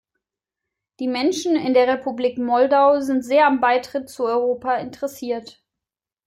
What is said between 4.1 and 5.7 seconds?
Europa interessiert.